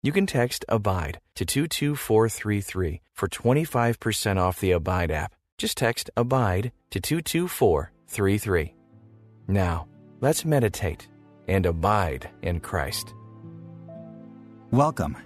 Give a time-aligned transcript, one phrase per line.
[0.00, 5.34] You can text ABIDE to 22433 for 25% off the Abide app.
[5.58, 8.74] Just text ABIDE to 22433.
[9.48, 9.88] Now,
[10.20, 11.08] let's meditate
[11.48, 13.12] and abide in Christ.
[14.70, 15.16] Welcome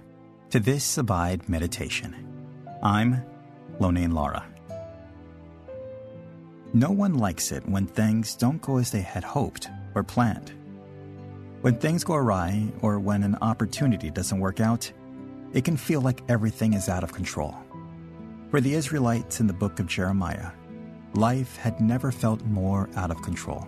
[0.49, 2.15] to this Abide Meditation.
[2.81, 3.23] I'm
[3.79, 4.43] Lonane Lara.
[6.73, 10.51] No one likes it when things don't go as they had hoped or planned.
[11.63, 14.91] When things go awry or when an opportunity doesn't work out,
[15.53, 17.55] it can feel like everything is out of control.
[18.51, 20.51] For the Israelites in the book of Jeremiah,
[21.13, 23.65] life had never felt more out of control.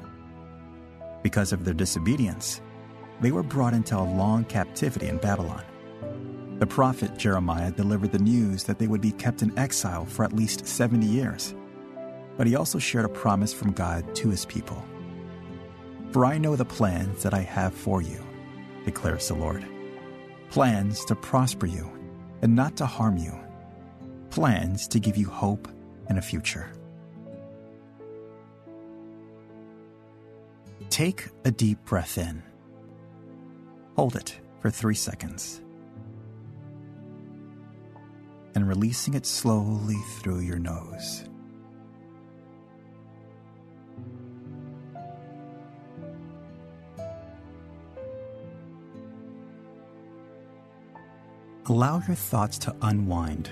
[1.24, 2.60] Because of their disobedience,
[3.22, 5.64] they were brought into a long captivity in Babylon.
[6.60, 10.34] The prophet Jeremiah delivered the news that they would be kept in exile for at
[10.34, 11.56] least 70 years.
[12.36, 14.84] But he also shared a promise from God to his people
[16.16, 18.26] for I know the plans that I have for you,
[18.86, 19.66] declares the Lord.
[20.50, 21.92] Plans to prosper you
[22.42, 23.38] and not to harm you.
[24.30, 25.68] Plans to give you hope
[26.08, 26.72] and a future.
[30.90, 32.42] Take a deep breath in.
[33.98, 35.62] Hold it for three seconds.
[38.56, 41.26] And releasing it slowly through your nose.
[51.68, 53.50] Allow your thoughts to unwind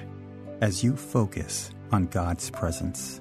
[0.62, 3.20] as you focus on God's presence.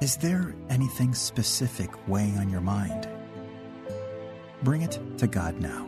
[0.00, 3.08] Is there anything specific weighing on your mind?
[4.62, 5.84] Bring it to God now.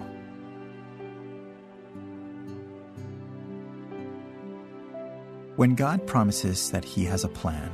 [5.54, 7.70] When God promises that He has a plan,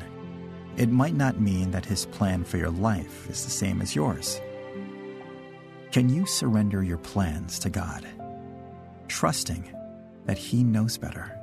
[0.76, 4.40] it might not mean that His plan for your life is the same as yours.
[5.90, 8.06] Can you surrender your plans to God,
[9.08, 9.74] trusting
[10.24, 11.38] that He knows better?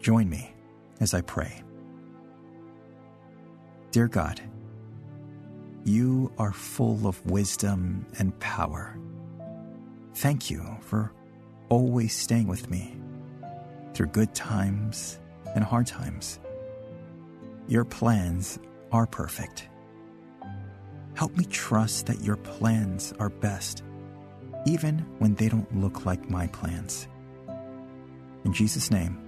[0.00, 0.54] Join me
[1.00, 1.62] as I pray.
[3.90, 4.40] Dear God,
[5.84, 8.98] you are full of wisdom and power.
[10.14, 11.12] Thank you for
[11.70, 12.94] always staying with me
[13.96, 15.18] through good times
[15.54, 16.38] and hard times.
[17.66, 18.58] Your plans
[18.92, 19.68] are perfect.
[21.14, 23.82] Help me trust that your plans are best,
[24.66, 27.08] even when they don't look like my plans.
[28.44, 29.18] In Jesus' name,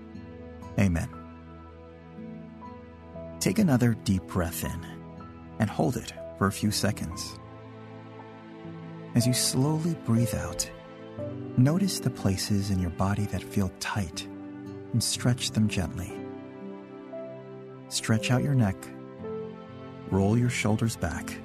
[0.78, 1.08] amen.
[3.40, 4.86] Take another deep breath in
[5.60, 7.38] and hold it for a few seconds.
[9.14, 10.70] As you slowly breathe out,
[11.56, 14.28] notice the places in your body that feel tight
[14.98, 16.12] and stretch them gently.
[17.88, 18.74] Stretch out your neck,
[20.10, 21.38] roll your shoulders back,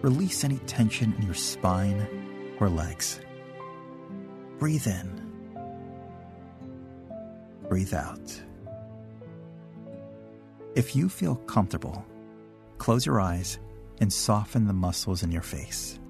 [0.00, 2.04] release any tension in your spine
[2.58, 3.20] or legs.
[4.58, 5.08] Breathe in,
[7.68, 8.42] breathe out.
[10.74, 12.04] If you feel comfortable,
[12.78, 13.60] close your eyes
[14.00, 16.00] and soften the muscles in your face.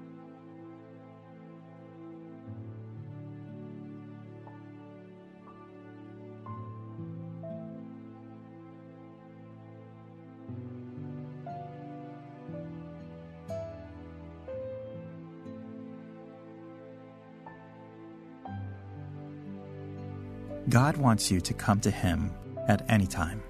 [20.69, 22.33] God wants you to come to Him
[22.67, 23.43] at any time.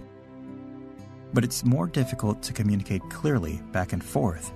[1.34, 4.52] But it's more difficult to communicate clearly back and forth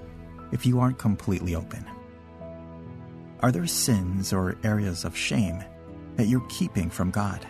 [0.51, 1.85] if you aren't completely open.
[3.41, 5.63] Are there sins or areas of shame
[6.15, 7.45] that you're keeping from God?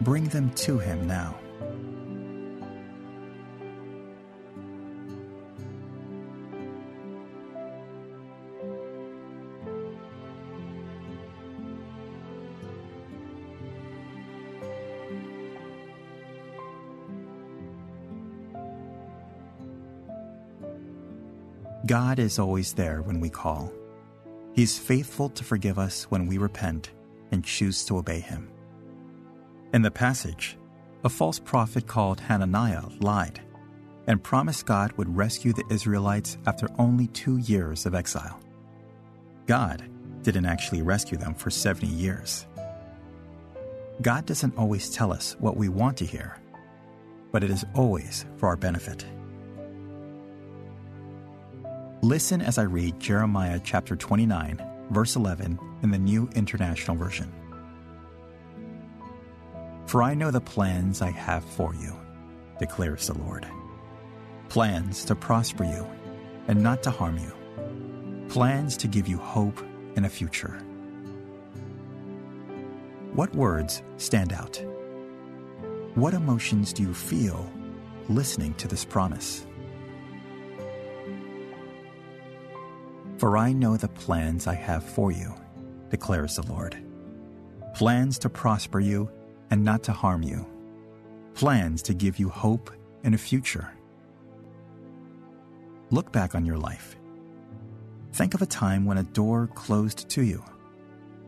[0.00, 1.36] Bring them to Him now.
[21.86, 23.70] God is always there when we call.
[24.54, 26.92] He's faithful to forgive us when we repent
[27.30, 28.50] and choose to obey Him.
[29.74, 30.56] In the passage,
[31.02, 33.42] a false prophet called Hananiah lied
[34.06, 38.40] and promised God would rescue the Israelites after only two years of exile.
[39.46, 39.84] God
[40.22, 42.46] didn't actually rescue them for 70 years.
[44.00, 46.40] God doesn't always tell us what we want to hear,
[47.30, 49.04] but it is always for our benefit.
[52.04, 57.32] Listen as I read Jeremiah chapter 29, verse 11 in the New International Version.
[59.86, 61.98] For I know the plans I have for you,
[62.58, 63.46] declares the Lord.
[64.50, 65.86] Plans to prosper you
[66.46, 67.32] and not to harm you.
[68.28, 69.58] Plans to give you hope
[69.96, 70.62] and a future.
[73.14, 74.62] What words stand out?
[75.94, 77.50] What emotions do you feel
[78.10, 79.46] listening to this promise?
[83.24, 85.32] For I know the plans I have for you,
[85.88, 86.76] declares the Lord.
[87.74, 89.10] Plans to prosper you
[89.50, 90.46] and not to harm you.
[91.32, 92.70] Plans to give you hope
[93.02, 93.72] and a future.
[95.88, 96.96] Look back on your life.
[98.12, 100.44] Think of a time when a door closed to you,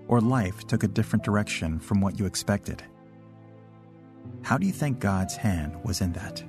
[0.07, 2.83] or life took a different direction from what you expected.
[4.43, 6.45] How do you think God's hand was in that?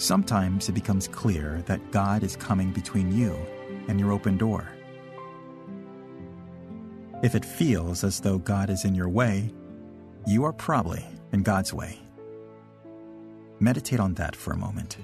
[0.00, 3.36] Sometimes it becomes clear that God is coming between you
[3.86, 4.66] and your open door.
[7.22, 9.52] If it feels as though God is in your way,
[10.26, 11.98] you are probably in God's way.
[13.58, 14.96] Meditate on that for a moment.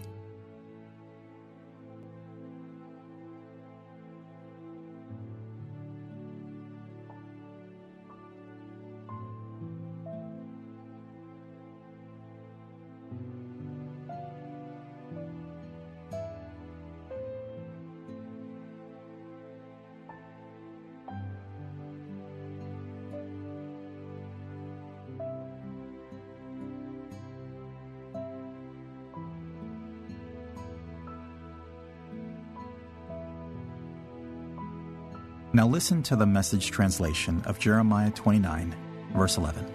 [35.52, 38.74] Now listen to the message translation of Jeremiah 29,
[39.14, 39.72] verse 11.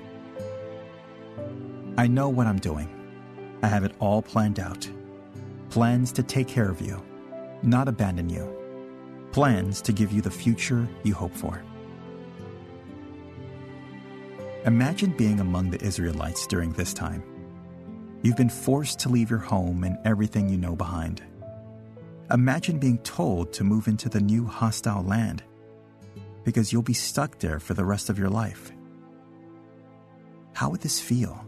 [1.98, 2.90] I know what I'm doing.
[3.64, 4.88] I have it all planned out.
[5.70, 7.02] Plans to take care of you,
[7.64, 8.54] not abandon you.
[9.32, 11.64] Plans to give you the future you hope for.
[14.66, 17.24] Imagine being among the Israelites during this time.
[18.24, 21.24] You've been forced to leave your home and everything you know behind.
[22.30, 25.44] Imagine being told to move into the new hostile land
[26.44, 28.72] because you'll be stuck there for the rest of your life.
[30.54, 31.46] How would this feel?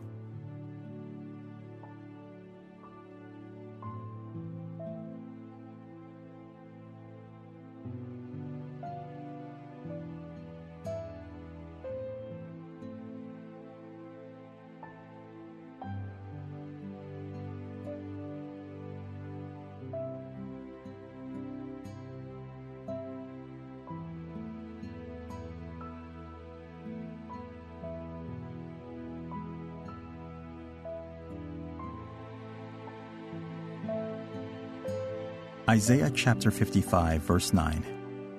[35.70, 37.86] Isaiah chapter 55, verse 9,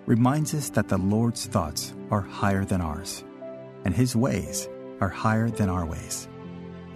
[0.05, 3.25] reminds us that the Lord's thoughts are higher than ours,
[3.87, 4.69] and his ways
[5.01, 6.29] are higher than our ways,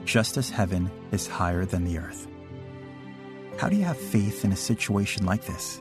[0.05, 2.29] just as heaven is higher than the earth.
[3.57, 5.81] How do you have faith in a situation like this?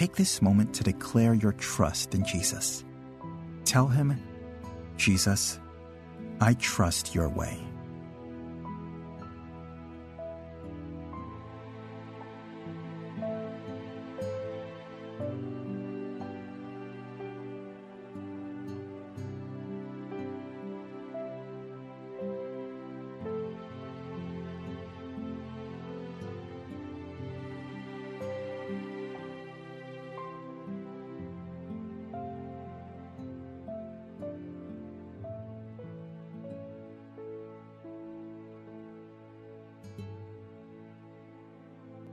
[0.00, 2.86] Take this moment to declare your trust in Jesus.
[3.66, 4.18] Tell him,
[4.96, 5.60] Jesus,
[6.40, 7.69] I trust your way.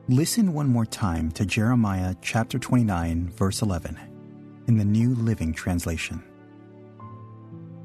[0.10, 4.00] Listen one more time to Jeremiah chapter 29, verse 11,
[4.70, 6.24] in the New Living Translation.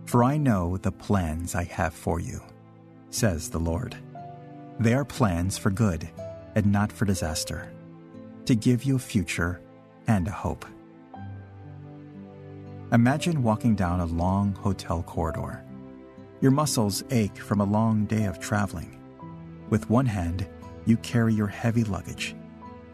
[0.07, 2.41] For I know the plans I have for you,
[3.11, 3.97] says the Lord.
[4.79, 6.09] They are plans for good
[6.55, 7.73] and not for disaster,
[8.45, 9.61] to give you a future
[10.07, 10.65] and a hope.
[12.93, 15.65] Imagine walking down a long hotel corridor.
[16.41, 18.97] Your muscles ache from a long day of traveling.
[19.71, 20.47] With one hand,
[20.85, 22.35] you carry your heavy luggage,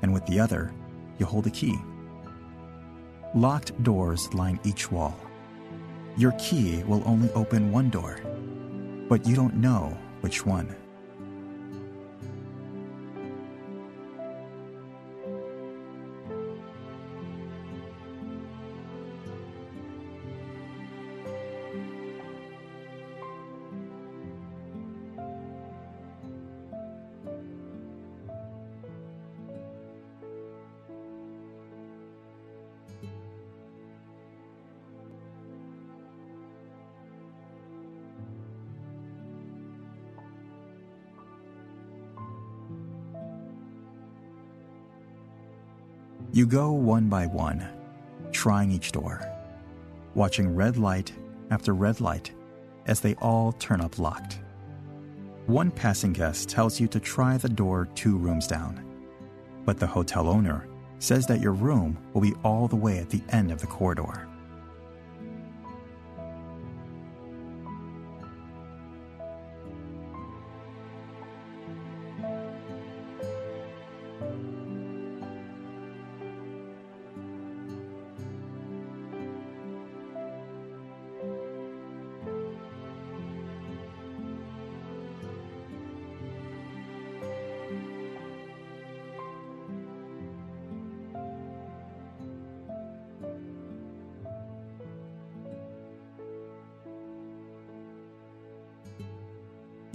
[0.02, 0.72] and with the other,
[1.18, 1.78] you hold a key.
[3.34, 5.18] Locked doors line each wall.
[6.16, 8.20] Your key will only open one door,
[9.08, 10.74] but you don't know which one.
[46.30, 47.66] You go one by one,
[48.32, 49.26] trying each door,
[50.14, 51.10] watching red light
[51.50, 52.32] after red light
[52.84, 54.38] as they all turn up locked.
[55.46, 58.84] One passing guest tells you to try the door two rooms down,
[59.64, 60.68] but the hotel owner
[60.98, 64.27] says that your room will be all the way at the end of the corridor.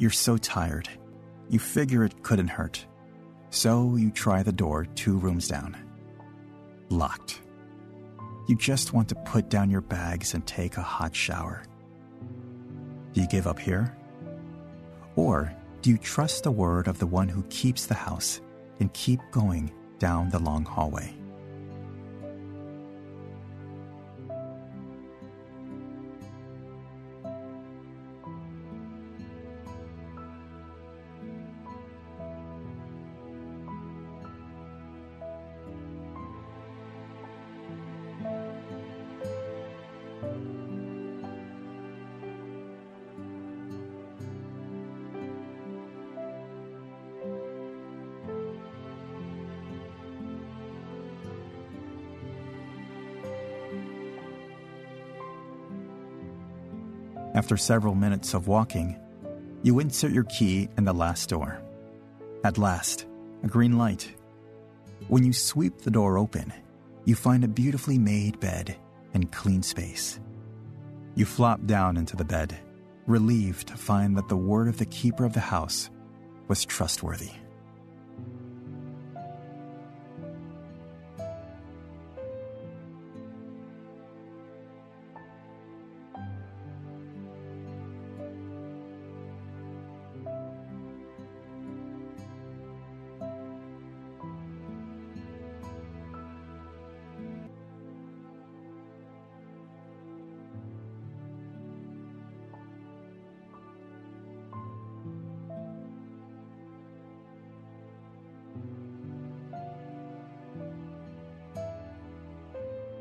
[0.03, 0.89] You're so tired.
[1.47, 2.85] You figure it couldn't hurt.
[3.51, 5.77] So you try the door two rooms down.
[6.89, 7.39] Locked.
[8.49, 11.63] You just want to put down your bags and take a hot shower.
[13.13, 13.95] Do you give up here?
[15.15, 18.41] Or do you trust the word of the one who keeps the house
[18.81, 21.15] and keep going down the long hallway?
[57.43, 58.97] After several minutes of walking,
[59.63, 61.61] you insert your key in the last door.
[62.45, 63.05] At last,
[63.43, 64.09] a green light.
[65.09, 66.53] When you sweep the door open,
[67.03, 68.77] you find a beautifully made bed
[69.13, 70.21] and clean space.
[71.15, 72.57] You flop down into the bed,
[73.07, 75.89] relieved to find that the word of the keeper of the house
[76.47, 77.31] was trustworthy.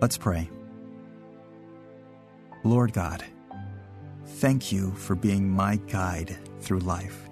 [0.03, 0.51] Let's pray.
[2.65, 3.25] Lord God,
[4.27, 7.31] thank you for being my guide through life.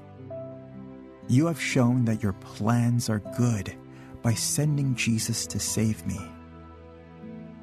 [1.27, 3.75] You have shown that your plans are good
[4.23, 6.21] by sending Jesus to save me.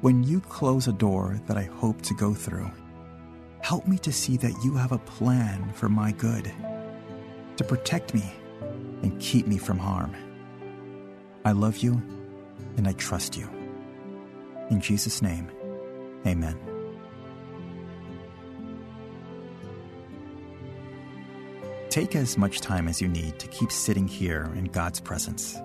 [0.02, 2.70] When you close a door that I hope to go through,
[3.62, 6.52] help me to see that you have a plan for my good,
[7.56, 8.30] to protect me
[9.02, 10.14] and keep me from harm.
[11.46, 11.94] I love you
[12.76, 13.57] and I trust you.
[14.70, 15.50] In Jesus' name,
[16.26, 16.58] amen.
[21.88, 25.56] Take as much time as you need to keep sitting here in God's presence.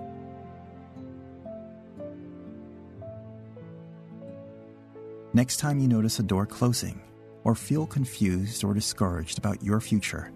[5.32, 7.02] Next time you notice a door closing
[7.42, 10.32] or feel confused or discouraged about your future,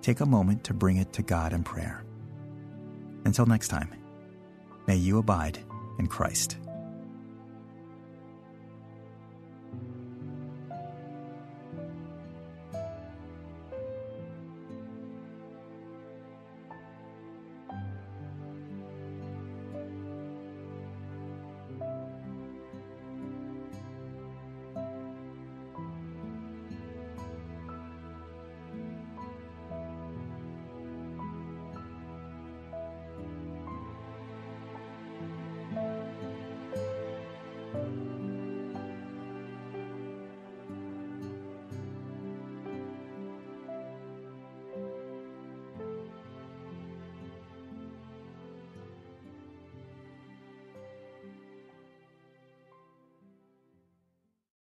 [0.00, 2.04] take a moment to bring it to God in prayer.
[3.24, 3.92] Until next time,
[4.86, 5.58] May you abide
[5.98, 6.58] in Christ.